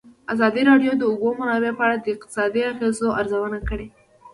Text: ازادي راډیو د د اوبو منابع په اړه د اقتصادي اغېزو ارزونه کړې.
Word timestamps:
ازادي 0.33 0.61
راډیو 0.69 0.91
د 0.95 0.99
د 1.01 1.03
اوبو 1.11 1.29
منابع 1.39 1.71
په 1.77 1.83
اړه 1.85 1.95
د 1.99 2.05
اقتصادي 2.15 2.61
اغېزو 2.71 3.07
ارزونه 3.19 3.59
کړې. 3.69 3.87